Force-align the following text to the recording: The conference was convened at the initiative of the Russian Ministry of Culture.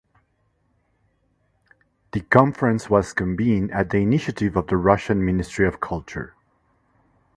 The 2.13 2.21
conference 2.21 2.89
was 2.89 3.13
convened 3.13 3.69
at 3.71 3.91
the 3.91 3.99
initiative 3.99 4.55
of 4.55 4.65
the 4.65 4.77
Russian 4.77 5.23
Ministry 5.23 5.67
of 5.67 5.79
Culture. 5.79 6.33